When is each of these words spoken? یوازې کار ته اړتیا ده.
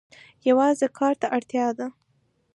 یوازې 0.49 0.87
کار 0.97 1.13
ته 1.21 1.27
اړتیا 1.35 1.67
ده. 1.77 1.87